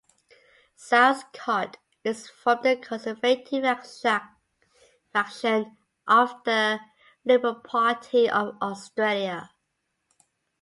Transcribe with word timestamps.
Southcott 0.75 1.77
is 2.03 2.27
from 2.27 2.57
the 2.63 2.75
conservative 2.75 3.19
faction 5.13 5.77
of 6.07 6.43
the 6.43 6.79
Liberal 7.23 7.53
Party 7.59 8.27
of 8.27 8.55
Australia. 8.63 9.51